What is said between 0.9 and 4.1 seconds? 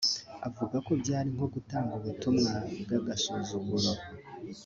byari nko gutanga “ubutumwa bw’agasuzuguro”